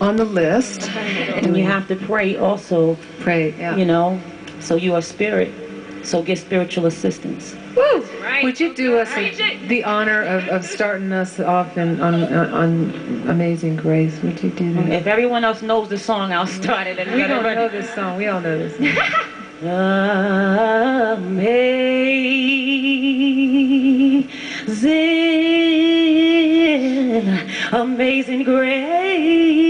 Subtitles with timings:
[0.00, 0.88] on the list.
[0.90, 3.76] And you have to pray also, Pray, yeah.
[3.76, 4.20] you know,
[4.60, 5.52] so you are spirit.
[6.04, 7.56] So get spiritual assistance.
[7.74, 8.04] Woo!
[8.42, 13.24] Would you do us a, the honor of, of starting us off in, on, on
[13.28, 14.20] Amazing Grace?
[14.22, 14.88] Would you do that?
[14.90, 16.96] If everyone else knows the song, I'll start it.
[16.98, 18.16] We don't know this song.
[18.18, 19.22] We all know this song.
[19.62, 19.78] Amazing,
[27.72, 29.65] amazing grace,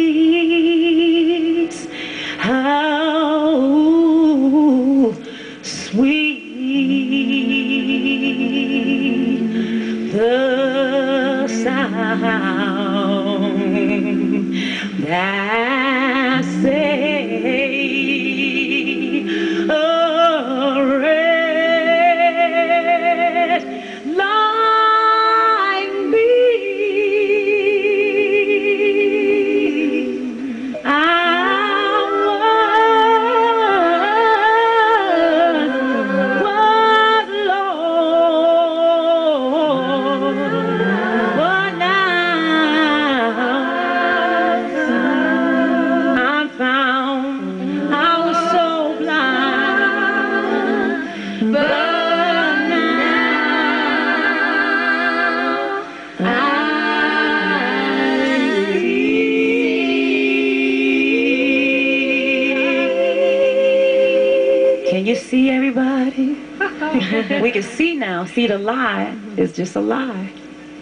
[68.37, 70.31] see the lie is just a lie.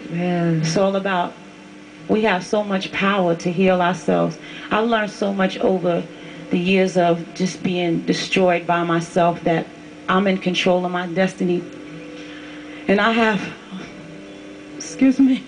[0.09, 0.59] Man.
[0.59, 1.31] It's all about
[2.09, 4.37] we have so much power to heal ourselves.
[4.71, 6.03] I learned so much over
[6.49, 9.65] the years of just being destroyed by myself that
[10.09, 11.63] I'm in control of my destiny.
[12.89, 13.41] And I have,
[14.75, 15.41] excuse me,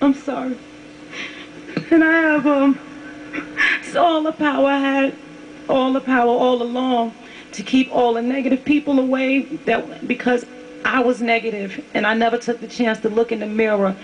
[0.00, 0.56] I'm sorry.
[1.90, 2.78] And I have, um,
[3.80, 5.16] it's all the power I had,
[5.68, 7.12] all the power all along
[7.50, 10.46] to keep all the negative people away that because
[10.84, 13.94] I was negative and I never took the chance to look in the mirror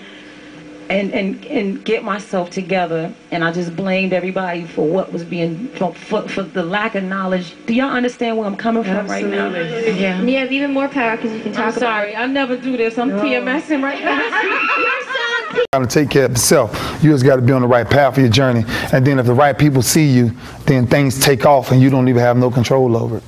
[0.89, 3.13] and, and, and get myself together.
[3.31, 7.05] And I just blamed everybody for what was being, for, for, for the lack of
[7.05, 7.55] knowledge.
[7.67, 9.47] Do y'all understand where I'm coming from right now?
[9.47, 10.01] Absolutely.
[10.01, 10.19] Yeah.
[10.19, 12.77] And you have even more power because you can talk I'm sorry, I never do
[12.77, 12.99] this.
[12.99, 15.03] I'm PMSing right now.
[15.57, 17.03] You got to take care of yourself.
[17.03, 18.65] You just got to be on the right path for your journey.
[18.93, 20.33] And then if the right people see you,
[20.67, 23.23] then things take off and you don't even have no control over it.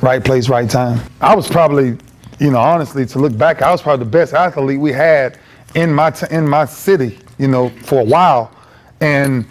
[0.00, 1.00] Right place, right time.
[1.20, 1.98] I was probably,
[2.40, 5.38] you know, honestly, to look back, I was probably the best athlete we had
[5.74, 8.50] in my t- in my city, you know, for a while.
[9.00, 9.44] And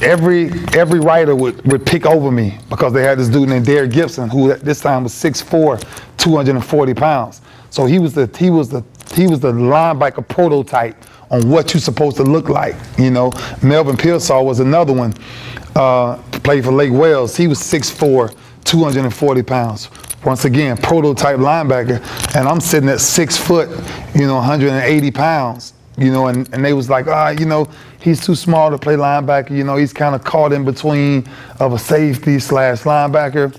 [0.00, 3.92] every every writer would, would pick over me because they had this dude named Derek
[3.92, 5.84] Gibson who at this time was 6'4",
[6.16, 7.42] 240 pounds.
[7.70, 8.82] So he was the he was the
[9.14, 10.96] he was the linebacker prototype
[11.30, 12.76] on what you're supposed to look like.
[12.98, 15.14] You know, Melvin Pearsall was another one.
[15.76, 17.36] Uh, played for Lake Wales.
[17.36, 18.34] He was 6'4",
[18.64, 19.90] 240 pounds.
[20.24, 22.00] Once again, prototype linebacker,
[22.34, 23.68] and I'm sitting at six foot,
[24.14, 27.68] you know, 180 pounds you know, and, and they was like, ah, you know,
[28.00, 29.50] he's too small to play linebacker.
[29.50, 31.28] You know, he's kind of caught in between
[31.60, 33.56] of a safety slash linebacker.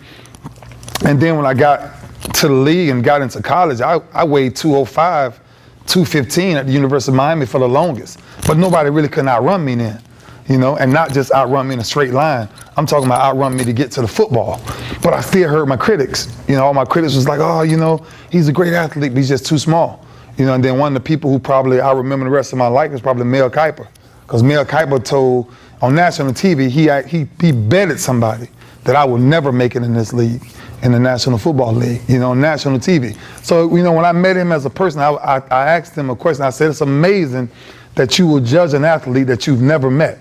[1.06, 1.94] And then when I got
[2.34, 5.40] to the league and got into college, I, I weighed 205,
[5.88, 8.20] 215 at the University of Miami for the longest.
[8.46, 10.02] But nobody really could outrun me then,
[10.48, 12.48] you know, and not just outrun me in a straight line.
[12.78, 14.62] I'm talking about outrun me to get to the football.
[15.02, 16.36] But I still heard my critics.
[16.48, 19.18] You know, all my critics was like, oh, you know, he's a great athlete, but
[19.18, 20.06] he's just too small.
[20.38, 22.60] You know, and then one of the people who probably I remember the rest of
[22.60, 23.88] my life is probably Mel Kiper.
[24.22, 25.52] Because Mel Kiper told
[25.82, 28.50] on national TV, he, he, he betted somebody
[28.84, 30.42] that I would never make it in this league,
[30.84, 33.18] in the National Football League, you know, national TV.
[33.44, 36.10] So, you know, when I met him as a person, I, I, I asked him
[36.10, 36.46] a question.
[36.46, 37.50] I said, it's amazing
[37.96, 40.20] that you will judge an athlete that you've never met.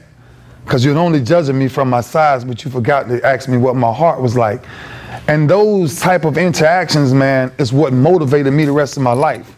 [0.64, 3.76] Because you're only judging me from my size, but you forgot to ask me what
[3.76, 4.64] my heart was like.
[5.28, 9.54] And those type of interactions, man, is what motivated me the rest of my life.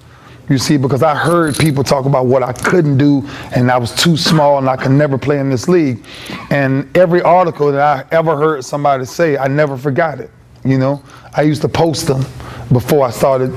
[0.49, 3.93] You see, because I heard people talk about what I couldn't do and I was
[3.95, 6.05] too small and I could never play in this league.
[6.51, 10.31] And every article that I ever heard somebody say, I never forgot it.
[10.65, 11.03] You know,
[11.35, 12.25] I used to post them
[12.73, 13.53] before I started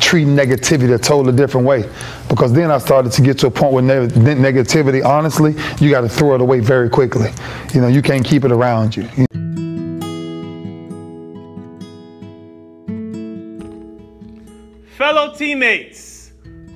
[0.00, 1.88] treating negativity a totally different way.
[2.28, 6.02] Because then I started to get to a point where ne- negativity, honestly, you got
[6.02, 7.30] to throw it away very quickly.
[7.72, 9.08] You know, you can't keep it around you.
[9.16, 9.26] you
[14.96, 16.32] Fellow teammates,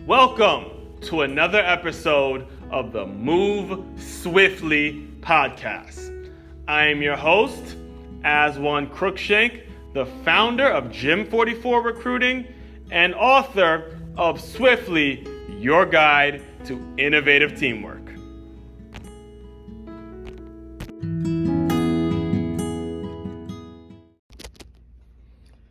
[0.06, 6.32] welcome to another episode of the Move Swiftly podcast.
[6.66, 7.76] I am your host,
[8.24, 9.62] Aswan Crookshank,
[9.94, 12.46] the founder of Gym44 Recruiting
[12.90, 15.26] and author of Swiftly,
[15.58, 18.08] Your Guide to Innovative Teamwork.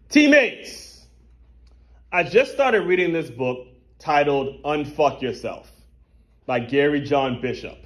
[0.09, 1.05] Teammates,
[2.11, 3.67] I just started reading this book
[3.99, 5.71] titled Unfuck Yourself
[6.45, 7.77] by Gary John Bishop.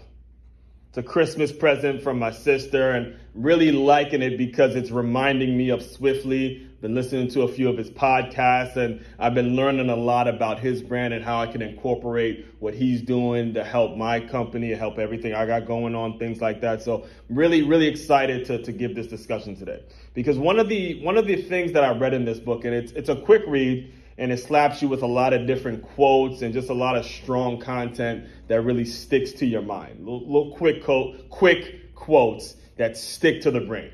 [0.90, 5.70] It's a Christmas present from my sister and really liking it because it's reminding me
[5.70, 9.96] of Swiftly, been listening to a few of his podcasts and I've been learning a
[9.96, 14.20] lot about his brand and how I can incorporate what he's doing to help my
[14.20, 16.82] company, help everything I got going on, things like that.
[16.82, 19.84] So really, really excited to, to give this discussion today.
[20.16, 22.74] Because one of the one of the things that I read in this book, and
[22.74, 26.42] it's it's a quick read, and it slaps you with a lot of different quotes
[26.42, 30.00] and just a lot of strong content that really sticks to your mind.
[30.00, 33.92] Little, little quick quote, quick quotes that stick to the brain.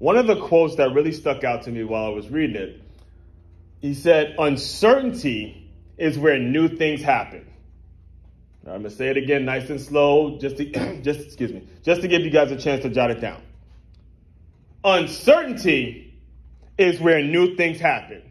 [0.00, 2.80] One of the quotes that really stuck out to me while I was reading it,
[3.82, 7.44] he said, "Uncertainty is where new things happen."
[8.64, 12.00] Now, I'm gonna say it again, nice and slow, just to just excuse me, just
[12.00, 13.42] to give you guys a chance to jot it down.
[14.84, 16.18] Uncertainty
[16.78, 18.22] is where new things happen.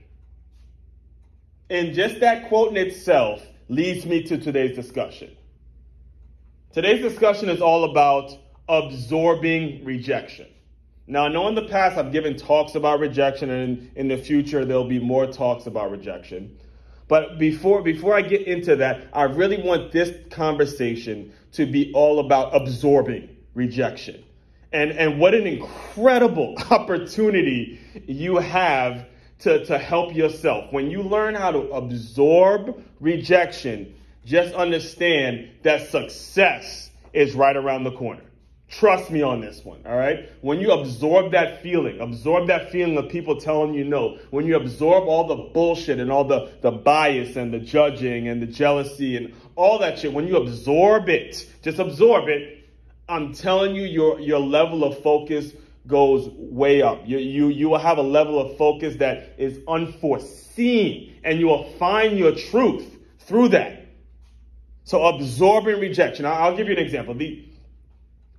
[1.70, 5.38] And just that quote in itself leads me to today's discussion.
[6.74, 8.36] Today's discussion is all about
[8.68, 10.48] absorbing rejection.
[11.12, 14.64] Now, I know in the past I've given talks about rejection, and in the future
[14.64, 16.56] there'll be more talks about rejection.
[17.08, 22.20] But before, before I get into that, I really want this conversation to be all
[22.20, 24.24] about absorbing rejection.
[24.72, 29.08] And, and what an incredible opportunity you have
[29.40, 30.72] to, to help yourself.
[30.72, 33.96] When you learn how to absorb rejection,
[34.26, 38.29] just understand that success is right around the corner.
[38.70, 40.30] Trust me on this one, all right?
[40.42, 44.56] When you absorb that feeling, absorb that feeling of people telling you no, when you
[44.56, 49.18] absorb all the bullshit and all the, the bias and the judging and the jealousy
[49.18, 52.70] and all that shit, when you absorb it, just absorb it,
[53.10, 55.52] I'm telling you, your, your level of focus
[55.88, 57.02] goes way up.
[57.06, 61.72] You, you, you will have a level of focus that is unforeseen, and you will
[61.80, 62.86] find your truth
[63.22, 63.88] through that.
[64.84, 66.26] So, absorbing rejection.
[66.26, 67.16] I'll, give you an example.
[67.16, 67.49] The,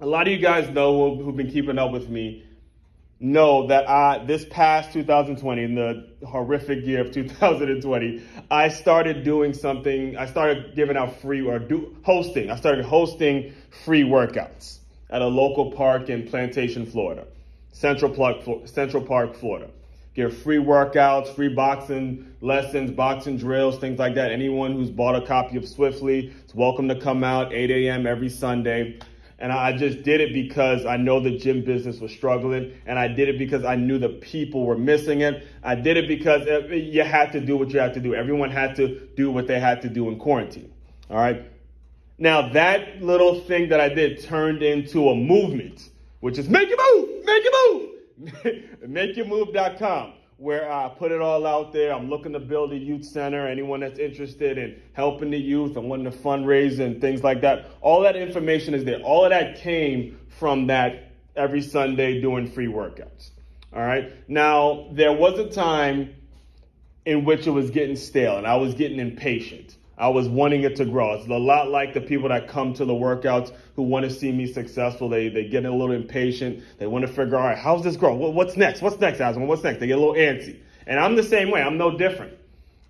[0.00, 2.44] a lot of you guys know who, who've been keeping up with me
[3.22, 9.52] know that I, this past 2020, in the horrific year of 2020, I started doing
[9.52, 10.16] something.
[10.16, 12.50] I started giving out free or do, hosting.
[12.50, 13.52] I started hosting
[13.84, 14.78] free workouts
[15.10, 17.26] at a local park in Plantation, Florida.
[17.72, 19.68] Central Park, Central Park, Florida.
[20.14, 24.32] Give free workouts, free boxing lessons, boxing drills, things like that.
[24.32, 28.06] Anyone who's bought a copy of Swiftly is welcome to come out 8 a.m.
[28.06, 28.98] every Sunday.
[29.40, 32.74] And I just did it because I know the gym business was struggling.
[32.86, 35.46] And I did it because I knew the people were missing it.
[35.62, 38.14] I did it because you had to do what you had to do.
[38.14, 40.70] Everyone had to do what they had to do in quarantine.
[41.08, 41.50] All right.
[42.18, 45.88] Now, that little thing that I did turned into a movement
[46.20, 47.90] which is make your move, make your move,
[48.86, 51.94] makeyourmove.com, where I put it all out there.
[51.94, 53.46] I'm looking to build a youth center.
[53.46, 57.66] Anyone that's interested in helping the youth and wanting to fundraise and things like that,
[57.82, 59.00] all that information is there.
[59.02, 63.32] All of that came from that every Sunday doing free workouts.
[63.74, 64.10] All right.
[64.30, 66.14] Now, there was a time
[67.04, 69.76] in which it was getting stale and I was getting impatient.
[70.00, 71.12] I was wanting it to grow.
[71.12, 74.32] It's a lot like the people that come to the workouts who want to see
[74.32, 75.10] me successful.
[75.10, 76.64] They they get a little impatient.
[76.78, 78.14] They want to figure, right, how's this grow?
[78.14, 78.80] What's next?
[78.80, 79.46] What's next, Asman?
[79.46, 79.78] What's next?
[79.78, 80.58] They get a little antsy.
[80.86, 81.60] And I'm the same way.
[81.60, 82.32] I'm no different.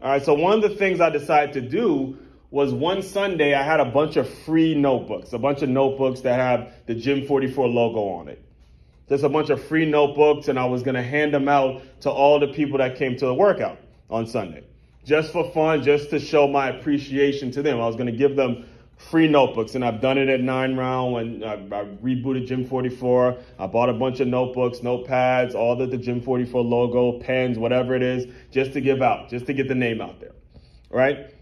[0.01, 0.25] All right.
[0.25, 2.17] So one of the things I decided to do
[2.53, 6.39] was one Sunday I had a bunch of free notebooks, a bunch of notebooks that
[6.39, 8.41] have the Gym 44 logo on it.
[9.09, 12.11] There's a bunch of free notebooks, and I was going to hand them out to
[12.11, 14.63] all the people that came to the workout on Sunday
[15.05, 17.81] just for fun, just to show my appreciation to them.
[17.81, 18.67] I was going to give them
[19.09, 23.39] free notebooks, and I've done it at 9Round when I, I, rebooted Gym 44.
[23.59, 27.95] I bought a bunch of notebooks, notepads, all the, the Gym 44 logo, pens, whatever
[27.95, 30.33] it is, just to give out, just to get the name out there.
[30.91, 31.35] Right?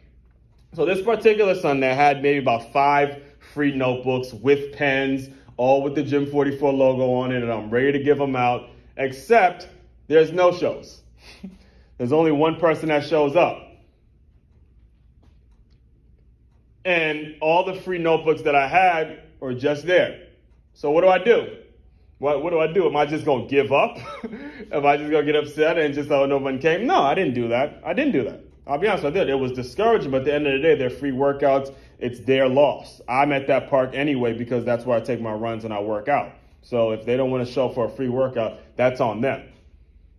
[0.74, 3.22] So this particular Sunday, I had maybe about five
[3.52, 7.92] free notebooks with pens, all with the Gym 44 logo on it, and I'm ready
[7.92, 9.68] to give them out, except
[10.06, 11.02] there's no shows.
[11.98, 13.64] There's only one person that shows up.
[16.84, 20.28] And all the free notebooks that I had are just there.
[20.74, 21.56] So what do I do?
[22.18, 22.86] What, what do I do?
[22.86, 23.98] Am I just going to give up?
[24.72, 26.86] Am I just going to get upset and just, oh, no one came?
[26.86, 27.82] No, I didn't do that.
[27.84, 28.40] I didn't do that.
[28.66, 29.28] I'll be honest, I did.
[29.28, 31.74] It was discouraging, but at the end of the day, they're free workouts.
[31.98, 33.00] It's their loss.
[33.08, 36.08] I'm at that park anyway because that's where I take my runs and I work
[36.08, 36.32] out.
[36.62, 39.42] So if they don't want to show for a free workout, that's on them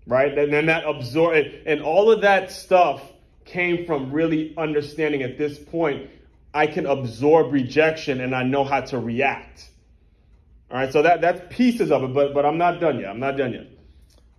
[0.09, 0.37] right?
[0.37, 3.01] And then that absorb and all of that stuff
[3.45, 6.09] came from really understanding at this point
[6.53, 9.69] I can absorb rejection and I know how to react.
[10.71, 13.09] All right, so that that's pieces of it, but but I'm not done yet.
[13.09, 13.67] I'm not done yet.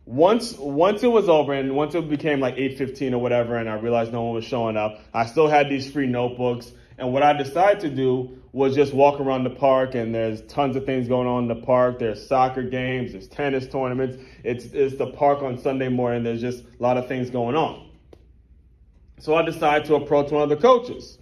[0.07, 3.75] once once it was over and once it became like 8:15 or whatever and I
[3.75, 7.33] realized no one was showing up, I still had these free notebooks and what I
[7.33, 11.29] decided to do was just walk around the park and there's tons of things going
[11.29, 11.99] on in the park.
[11.99, 14.19] There's soccer games, there's tennis tournaments.
[14.43, 16.25] It's it's the park on Sunday morning.
[16.25, 17.89] There's just a lot of things going on.
[19.19, 21.19] So I decided to approach one of the coaches,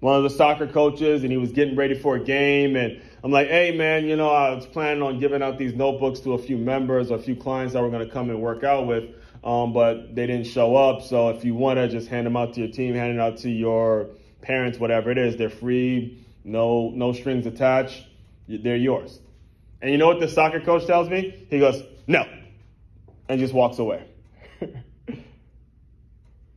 [0.00, 3.30] one of the soccer coaches, and he was getting ready for a game and I'm
[3.30, 6.38] like, hey man, you know, I was planning on giving out these notebooks to a
[6.38, 9.10] few members or a few clients that were going to come and work out with,
[9.44, 11.02] um, but they didn't show up.
[11.02, 13.36] So if you want to just hand them out to your team, hand it out
[13.38, 14.08] to your
[14.40, 18.04] parents, whatever it is, they're free, no no strings attached,
[18.48, 19.18] they're yours.
[19.80, 21.46] And you know what the soccer coach tells me?
[21.50, 22.24] He goes, no,
[23.28, 24.06] and just walks away.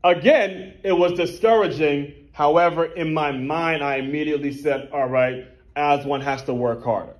[0.04, 2.14] Again, it was discouraging.
[2.34, 7.16] However, in my mind, I immediately said, all right, Aswan has to work harder.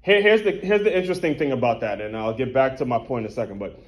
[0.00, 2.98] Here, here's, the, here's the interesting thing about that, and I'll get back to my
[2.98, 3.78] point in a second, but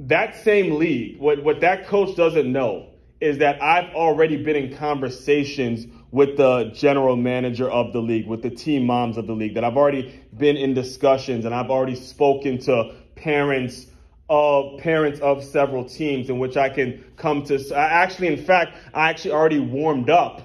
[0.00, 2.90] that same league, what, what that coach doesn't know
[3.20, 8.42] is that I've already been in conversations with the general manager of the league, with
[8.42, 11.96] the team moms of the league, that I've already been in discussions and I've already
[11.96, 13.86] spoken to parents
[14.30, 17.54] of parents of several teams in which I can come to.
[17.74, 20.42] I actually, in fact, I actually already warmed up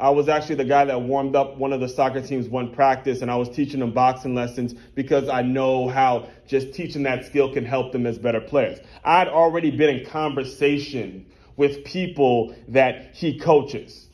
[0.00, 3.20] I was actually the guy that warmed up one of the soccer teams one practice
[3.20, 7.52] and I was teaching them boxing lessons because I know how just teaching that skill
[7.52, 8.78] can help them as better players.
[9.04, 14.06] I'd already been in conversation with people that he coaches,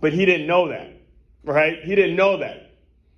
[0.00, 0.90] but he didn't know that,
[1.44, 1.82] right?
[1.82, 2.68] He didn't know that.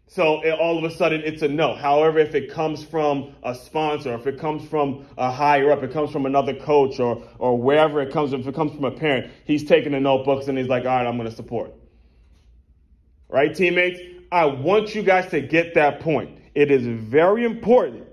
[0.07, 1.75] So it, all of a sudden it's a no.
[1.75, 5.93] However, if it comes from a sponsor, if it comes from a higher up, it
[5.93, 9.31] comes from another coach or, or wherever it comes, if it comes from a parent,
[9.45, 11.73] he's taking the notebooks and he's like, all right, I'm going to support.
[13.29, 14.01] Right, teammates?
[14.33, 16.39] I want you guys to get that point.
[16.57, 18.09] It is very important.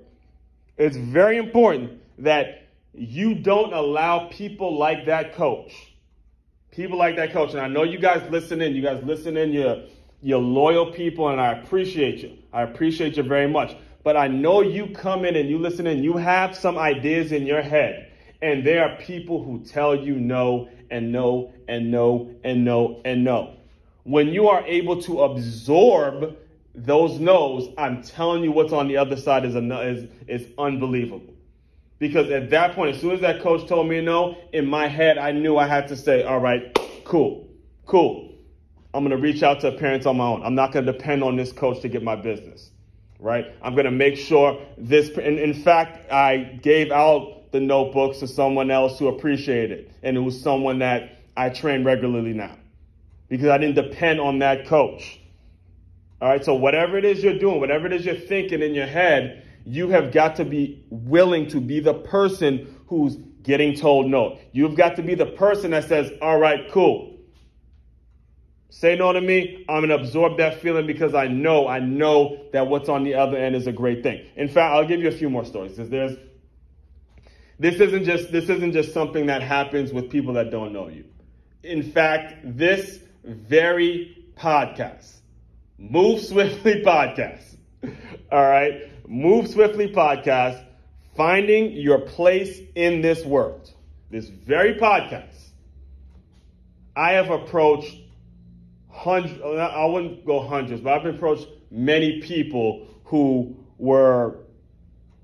[0.78, 5.87] It's very important that you don't allow people like that coach.
[6.78, 7.52] People like that coach.
[7.52, 8.74] And I know you guys listen in.
[8.74, 9.52] You guys listen in.
[9.52, 9.84] You're,
[10.22, 12.38] you're loyal people, and I appreciate you.
[12.54, 13.76] I appreciate you very much.
[14.04, 16.02] But I know you come in and you listen in.
[16.02, 18.14] You have some ideas in your head.
[18.42, 23.26] And there are people who tell you no and no and no and no and
[23.26, 23.58] no
[24.08, 26.38] when you are able to absorb
[26.74, 31.34] those no's, I'm telling you what's on the other side is, is, is unbelievable.
[32.00, 35.18] Because at that point, as soon as that coach told me no, in my head,
[35.18, 37.48] I knew I had to say, all right, cool,
[37.86, 38.36] cool.
[38.94, 40.44] I'm going to reach out to parents on my own.
[40.44, 42.70] I'm not going to depend on this coach to get my business,
[43.20, 43.48] right?
[43.62, 48.28] I'm going to make sure this, And in fact, I gave out the notebooks to
[48.28, 49.92] someone else who appreciated it.
[50.04, 52.58] And it was someone that I train regularly now
[53.30, 55.20] because I didn't depend on that coach.
[56.22, 58.88] All right, so whatever it is you're doing, whatever it is you're thinking in your
[58.88, 64.40] head, you have got to be willing to be the person who's getting told no.
[64.54, 67.18] You've got to be the person that says, all right, cool.
[68.70, 69.66] Say no to me.
[69.68, 73.16] I'm going to absorb that feeling because I know, I know that what's on the
[73.16, 74.26] other end is a great thing.
[74.38, 75.76] In fact, I'll give you a few more stories.
[75.76, 76.16] There's,
[77.60, 81.04] this isn't just, this isn't just something that happens with people that don't know you.
[81.64, 85.14] In fact, this very podcast.
[85.78, 87.58] Move Swiftly Podcast.
[88.32, 88.90] All right.
[89.08, 90.64] Move Swiftly Podcast.
[91.16, 93.74] Finding your place in this world.
[94.12, 95.50] This very podcast.
[96.96, 97.96] I have approached
[98.92, 104.40] hundreds, I wouldn't go hundreds, but I've approached many people who were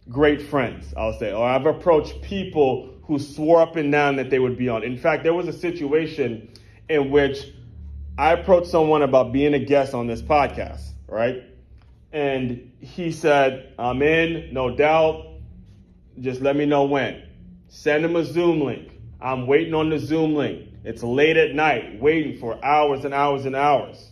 [0.09, 1.31] great friends, I'll say.
[1.31, 4.83] Or I've approached people who swore up and down that they would be on.
[4.83, 6.49] In fact, there was a situation
[6.89, 7.51] in which
[8.17, 11.43] I approached someone about being a guest on this podcast, right?
[12.13, 15.25] And he said, I'm in, no doubt.
[16.19, 17.23] Just let me know when.
[17.67, 18.91] Send him a Zoom link.
[19.19, 20.69] I'm waiting on the Zoom link.
[20.83, 24.11] It's late at night, waiting for hours and hours and hours.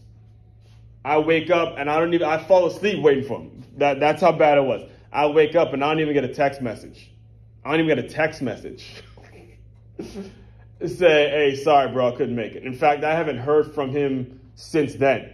[1.06, 3.64] I wake up and I don't even, I fall asleep waiting for him.
[3.78, 4.90] That, that's how bad it was.
[5.14, 7.12] I wake up and I don't even get a text message.
[7.64, 9.04] I don't even get a text message.
[10.88, 12.64] say, hey, sorry, bro, I couldn't make it.
[12.64, 15.32] In fact, I haven't heard from him since then.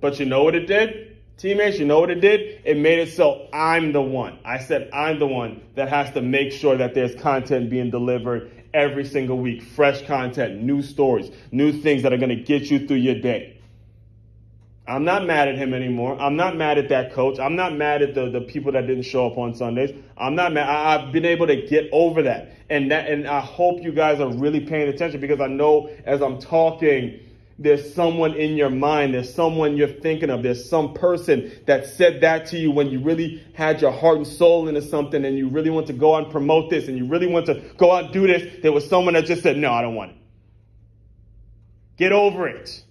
[0.00, 1.16] But you know what it did?
[1.38, 2.62] Teammates, you know what it did?
[2.64, 4.40] It made it so I'm the one.
[4.44, 8.50] I said I'm the one that has to make sure that there's content being delivered
[8.74, 9.62] every single week.
[9.62, 13.58] Fresh content, new stories, new things that are going to get you through your day.
[14.88, 16.18] I'm not mad at him anymore.
[16.18, 17.38] I'm not mad at that coach.
[17.38, 19.94] I'm not mad at the, the people that didn't show up on Sundays.
[20.16, 20.66] I'm not mad.
[20.68, 22.52] I, I've been able to get over that.
[22.70, 26.22] And that, and I hope you guys are really paying attention because I know as
[26.22, 27.20] I'm talking,
[27.58, 32.20] there's someone in your mind, there's someone you're thinking of, there's some person that said
[32.20, 35.48] that to you when you really had your heart and soul into something and you
[35.48, 38.04] really want to go out and promote this and you really want to go out
[38.04, 38.62] and do this.
[38.62, 40.16] There was someone that just said, No, I don't want it.
[41.96, 42.84] Get over it.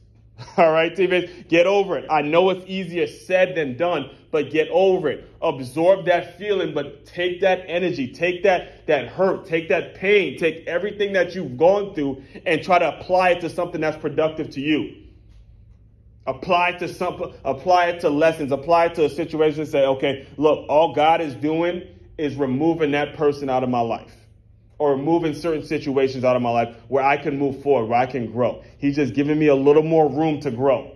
[0.57, 2.05] All right, teammates, get over it.
[2.09, 5.29] I know it's easier said than done, but get over it.
[5.41, 10.67] Absorb that feeling, but take that energy, take that, that hurt, take that pain, take
[10.67, 14.61] everything that you've gone through and try to apply it to something that's productive to
[14.61, 14.95] you.
[16.27, 19.85] Apply it to some, apply it to lessons, apply it to a situation and say,
[19.85, 21.83] okay, look, all God is doing
[22.17, 24.26] is removing that person out of my life
[24.79, 28.05] or moving certain situations out of my life where I can move forward, where I
[28.05, 28.63] can grow.
[28.77, 30.95] He's just giving me a little more room to grow.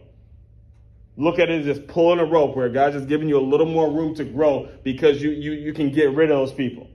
[1.17, 3.65] Look at it as just pulling a rope where God's just giving you a little
[3.65, 6.88] more room to grow because you, you, you can get rid of those people.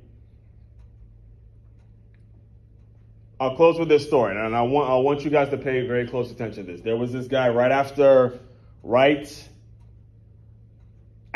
[3.38, 6.08] I'll close with this story, and I want I want you guys to pay very
[6.08, 6.80] close attention to this.
[6.80, 8.40] There was this guy right after,
[8.82, 9.48] right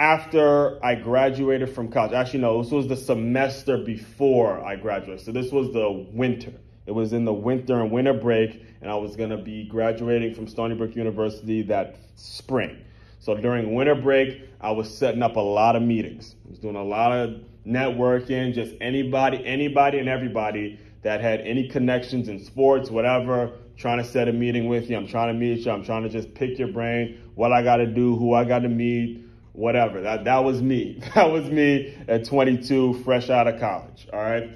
[0.00, 2.14] after I graduated from college.
[2.14, 5.22] Actually, no, this was the semester before I graduated.
[5.22, 6.54] So this was the winter.
[6.86, 10.48] It was in the winter and winter break, and I was to be graduating from
[10.48, 12.78] Stony Brook University that spring.
[13.18, 16.34] So during winter break, I was setting up a lot of meetings.
[16.46, 21.68] I was doing a lot of networking, just anybody, anybody and everybody that had any
[21.68, 24.96] connections in sports, whatever, trying to set a meeting with you.
[24.96, 25.70] I'm trying to meet you.
[25.70, 28.60] I'm trying to just pick your brain, what I got to do, who I got
[28.60, 29.26] to meet,
[29.60, 30.00] whatever.
[30.00, 31.00] That that was me.
[31.14, 34.08] That was me at 22, fresh out of college.
[34.12, 34.50] All right.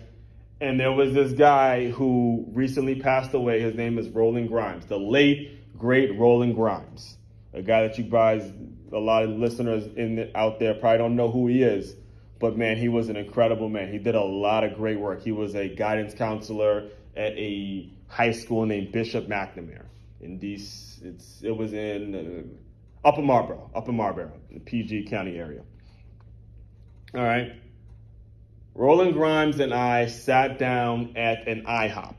[0.60, 3.60] And there was this guy who recently passed away.
[3.60, 7.18] His name is Roland Grimes, the late great Roland Grimes,
[7.52, 8.50] a guy that you guys,
[8.92, 11.94] a lot of listeners in the, out there probably don't know who he is.
[12.40, 13.92] But man, he was an incredible man.
[13.92, 15.22] He did a lot of great work.
[15.22, 19.84] He was a guidance counselor at a high school named Bishop McNamara
[20.20, 21.04] in DC.
[21.04, 22.63] It's it was in uh,
[23.04, 25.62] Upper Marlboro, Upper Marlboro, the PG County area.
[27.14, 27.52] All right.
[28.74, 32.16] Roland Grimes and I sat down at an IHOP.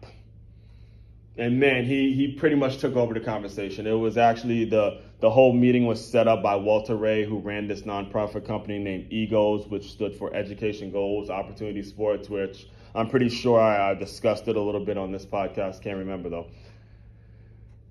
[1.37, 3.85] And man, he he pretty much took over the conversation.
[3.85, 7.67] It was actually the the whole meeting was set up by Walter Ray, who ran
[7.67, 13.27] this nonprofit company named EGOS, which stood for Education Goals Opportunity Sports, which I'm pretty
[13.27, 15.81] sure I, I discussed it a little bit on this podcast.
[15.81, 16.47] Can't remember though.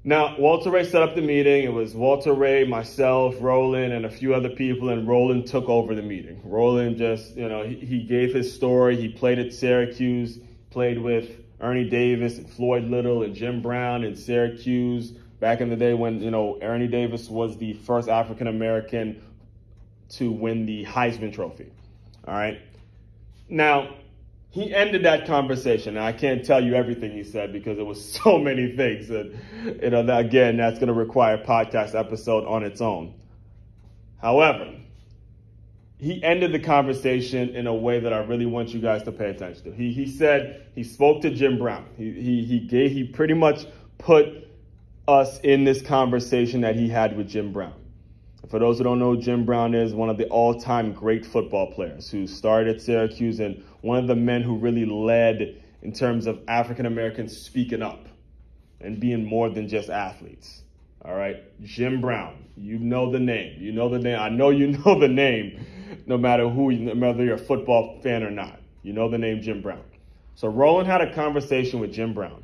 [0.07, 1.65] Now, Walter Ray set up the meeting.
[1.65, 5.95] It was Walter Ray, myself, Roland, and a few other people, and Roland took over
[5.95, 6.43] the meeting.
[6.45, 8.97] Roland just, you know, he, he gave his story.
[8.97, 10.39] He played at Syracuse,
[10.69, 15.77] played with Ernie Davis and Floyd Little and Jim Brown in Syracuse back in the
[15.77, 19.23] day when, you know, Ernie Davis was the first African American
[20.11, 21.73] to win the Heisman Trophy.
[22.29, 22.61] All right.
[23.49, 23.95] Now,
[24.55, 25.99] he ended that conversation.
[25.99, 29.11] I can't tell you everything he said because it was so many things.
[29.11, 29.37] And,
[29.83, 33.15] you know, that, again, that's going to require a podcast episode on its own.
[34.23, 34.73] However,
[35.99, 39.31] he ended the conversation in a way that I really want you guys to pay
[39.31, 39.73] attention to.
[39.73, 41.87] He, he said he spoke to Jim Brown.
[41.97, 43.67] He, he, he, gave, he pretty much
[43.99, 44.49] put
[45.09, 47.75] us in this conversation that he had with Jim Brown.
[48.49, 52.09] For those who don't know, Jim Brown is one of the all-time great football players
[52.11, 56.41] who started at Syracuse and one of the men who really led in terms of
[56.49, 58.07] African Americans speaking up
[58.81, 60.63] and being more than just athletes.
[61.05, 63.61] All right, Jim Brown, you know the name.
[63.61, 64.19] You know the name.
[64.19, 65.67] I know you know the name,
[66.07, 68.59] no matter who, whether you're a football fan or not.
[68.83, 69.85] You know the name Jim Brown.
[70.35, 72.43] So Roland had a conversation with Jim Brown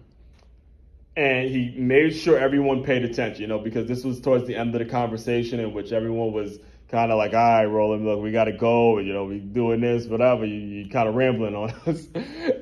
[1.16, 4.74] and he made sure everyone paid attention, you know, because this was towards the end
[4.74, 6.58] of the conversation in which everyone was
[6.90, 9.80] kind of like, all right, Roland, look, we got to go, you know, we doing
[9.80, 12.06] this, whatever, you, you kind of rambling on us.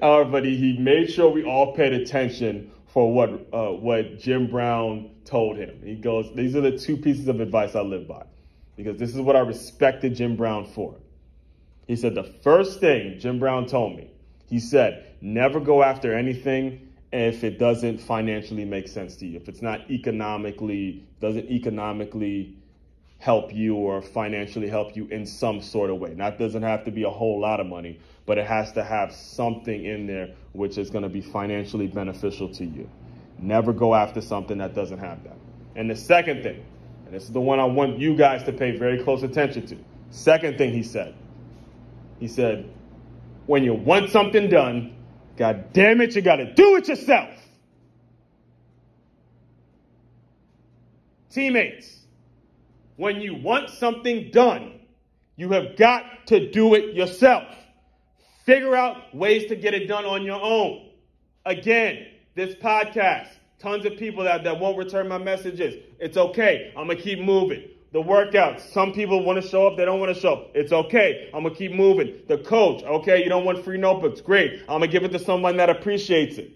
[0.03, 4.51] uh, but he, he made sure we all paid attention for what, uh, what Jim
[4.51, 5.81] Brown told him.
[5.83, 8.25] He goes, these are the two pieces of advice I live by,
[8.77, 10.97] because this is what I respected Jim Brown for.
[11.87, 14.11] He said, the first thing Jim Brown told me,
[14.47, 19.49] he said, never go after anything if it doesn't financially make sense to you, if
[19.49, 22.58] it's not economically, doesn't economically
[23.19, 26.15] help you or financially help you in some sort of way.
[26.15, 29.13] That doesn't have to be a whole lot of money, but it has to have
[29.13, 32.89] something in there which is going to be financially beneficial to you.
[33.39, 35.37] Never go after something that doesn't have that.
[35.75, 36.65] And the second thing,
[37.07, 39.77] and this is the one I want you guys to pay very close attention to.
[40.11, 41.15] Second thing he said,
[42.21, 42.71] he said,
[43.47, 44.95] when you want something done,
[45.37, 47.31] God damn it, you got to do it yourself.
[51.31, 51.98] Teammates,
[52.99, 54.81] when you want something done,
[55.37, 57.45] you have got to do it yourself.
[58.45, 60.91] Figure out ways to get it done on your own.
[61.47, 65.75] Again, this podcast, Tons of people that, that won't return my messages.
[65.99, 66.73] It's okay.
[66.77, 67.65] I'm going to keep moving.
[67.91, 68.73] The workouts.
[68.73, 70.51] Some people want to show up, they don't want to show up.
[70.55, 71.31] It's okay.
[71.35, 72.21] I'm going to keep moving.
[72.29, 72.85] The coach.
[72.85, 74.21] Okay, you don't want free notebooks.
[74.21, 74.61] Great.
[74.63, 76.53] I'm going to give it to someone that appreciates it.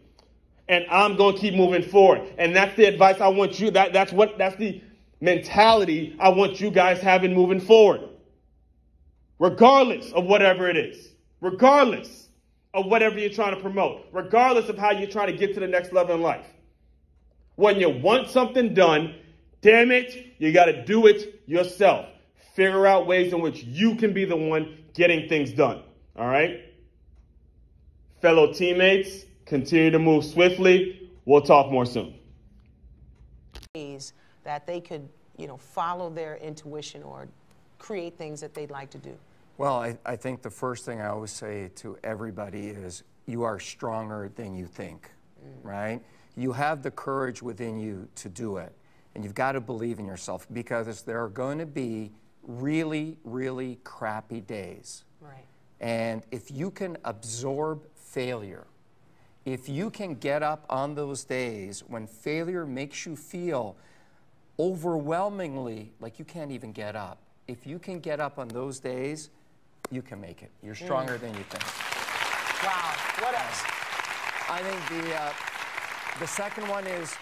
[0.68, 2.32] And I'm going to keep moving forward.
[2.38, 3.72] And that's the advice I want you.
[3.72, 4.80] That, that's what, that's the
[5.22, 8.00] mentality I want you guys having moving forward.
[9.38, 11.08] Regardless of whatever it is.
[11.40, 12.28] Regardless
[12.74, 14.06] of whatever you're trying to promote.
[14.12, 16.46] Regardless of how you're trying to get to the next level in life.
[17.54, 19.14] When you want something done,
[19.60, 22.06] damn it, you got to do it yourself.
[22.54, 25.82] Figure out ways in which you can be the one getting things done.
[26.16, 26.64] All right?
[28.20, 31.10] Fellow teammates, continue to move swiftly.
[31.24, 32.14] We'll talk more soon.
[34.44, 37.28] That they could, you know, follow their intuition or
[37.78, 39.14] create things that they'd like to do.
[39.58, 43.60] Well, I, I think the first thing I always say to everybody is you are
[43.60, 45.10] stronger than you think,
[45.44, 45.52] mm.
[45.62, 46.00] right?
[46.36, 48.72] You have the courage within you to do it.
[49.14, 53.78] And you've got to believe in yourself because there are going to be really, really
[53.84, 55.04] crappy days.
[55.20, 55.44] Right.
[55.80, 58.66] And if you can absorb failure,
[59.44, 63.76] if you can get up on those days when failure makes you feel
[64.62, 69.30] overwhelmingly like you can't even get up, if you can get up on those days,
[69.90, 70.50] you can make it.
[70.62, 70.84] You're mm.
[70.84, 71.20] stronger mm.
[71.20, 71.64] than you think.
[72.62, 72.94] Wow.
[73.18, 73.62] What else?
[74.48, 75.32] I think the, uh,
[76.20, 77.12] the second one is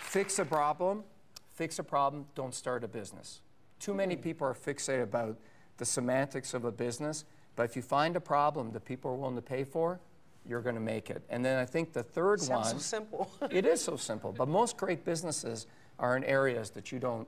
[0.00, 1.04] fix a problem.
[1.52, 3.40] Fix a problem, don't start a business.
[3.80, 4.22] Too many mm.
[4.22, 5.36] people are fixated about
[5.76, 7.24] the semantics of a business,
[7.56, 10.00] but if you find a problem that people are willing to pay for,
[10.48, 11.22] you're going to make it.
[11.28, 12.74] And then I think the third Sounds one.
[12.74, 13.30] so simple.
[13.50, 15.66] it is so simple, but most great businesses
[15.98, 17.26] are in areas that you don't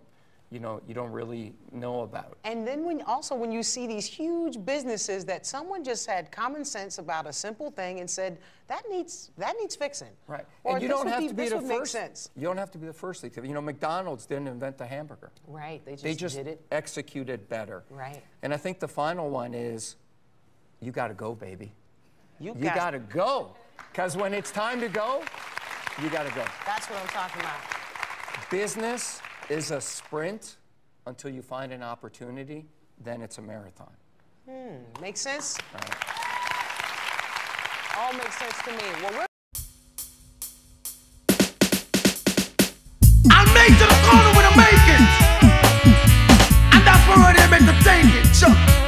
[0.51, 2.37] you know you don't really know about.
[2.45, 6.65] And then when also when you see these huge businesses that someone just had common
[6.65, 10.09] sense about a simple thing and said that needs that needs fixing.
[10.27, 10.45] Right.
[10.65, 11.93] Or and you don't have be, to be the first.
[11.93, 12.31] Sense.
[12.37, 13.25] You don't have to be the first.
[13.25, 15.31] You know, McDonald's didn't invent the hamburger.
[15.47, 15.85] Right.
[15.85, 16.61] They just, they just did it.
[16.73, 17.85] executed better.
[17.91, 18.23] Right.
[18.43, 19.97] And I think the final one is
[20.81, 21.73] you got to go, baby.
[22.41, 23.55] You, you got to go.
[23.93, 25.23] Because when it's time to go,
[26.03, 26.45] you got to go.
[26.65, 27.80] That's what I'm talking about.
[28.51, 30.57] Business is a sprint
[31.07, 32.67] until you find an opportunity,
[33.05, 33.93] then it's a marathon.
[34.45, 35.57] Hmm, makes sense?
[35.73, 35.95] Right.
[37.97, 38.83] All makes sense to me.
[39.03, 39.27] Well, we're
[43.31, 45.07] I'll make to the corner with a making.
[46.73, 48.35] And that's where they're meant to take it.
[48.35, 48.80] Sure.